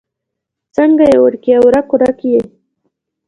څنګه 0.75 1.03
يې 1.11 1.17
وړکيه؛ 1.23 1.57
ورک 1.63 1.87
ورک 1.93 2.19
يې؟ 2.31 2.41